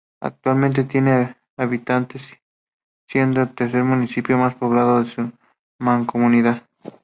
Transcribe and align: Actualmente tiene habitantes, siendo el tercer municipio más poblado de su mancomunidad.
Actualmente 0.19 0.83
tiene 0.85 1.37
habitantes, 1.57 2.23
siendo 3.07 3.39
el 3.43 3.53
tercer 3.53 3.83
municipio 3.83 4.35
más 4.35 4.55
poblado 4.55 5.03
de 5.03 5.09
su 5.11 5.31
mancomunidad. 5.79 6.63